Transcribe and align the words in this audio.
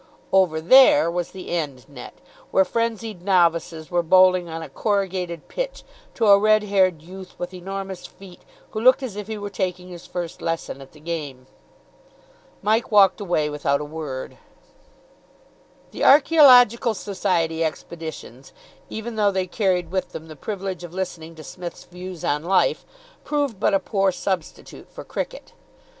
"Over 0.33 0.59
there" 0.61 1.11
was 1.11 1.29
the 1.29 1.51
end 1.51 1.87
net, 1.87 2.15
where 2.49 2.65
frenzied 2.65 3.21
novices 3.21 3.91
were 3.91 4.01
bowling 4.01 4.49
on 4.49 4.63
a 4.63 4.69
corrugated 4.69 5.47
pitch 5.47 5.83
to 6.15 6.25
a 6.25 6.39
red 6.39 6.63
haired 6.63 7.03
youth 7.03 7.37
with 7.37 7.53
enormous 7.53 8.07
feet, 8.07 8.41
who 8.71 8.81
looked 8.81 9.03
as 9.03 9.15
if 9.15 9.27
he 9.27 9.37
were 9.37 9.51
taking 9.51 9.89
his 9.89 10.07
first 10.07 10.41
lesson 10.41 10.81
at 10.81 10.93
the 10.93 10.99
game. 10.99 11.45
Mike 12.63 12.91
walked 12.91 13.21
away 13.21 13.47
without 13.47 13.79
a 13.79 13.85
word. 13.85 14.39
The 15.91 16.03
Archaeological 16.03 16.95
Society 16.95 17.63
expeditions, 17.63 18.53
even 18.89 19.17
though 19.17 19.29
they 19.29 19.45
carried 19.45 19.91
with 19.91 20.13
them 20.13 20.29
the 20.29 20.35
privilege 20.35 20.83
of 20.83 20.95
listening 20.95 21.35
to 21.35 21.43
Psmith's 21.43 21.83
views 21.83 22.25
on 22.25 22.41
life, 22.43 22.85
proved 23.23 23.59
but 23.59 23.75
a 23.75 23.79
poor 23.79 24.11
substitute 24.11 24.89
for 24.89 25.03
cricket. 25.03 25.53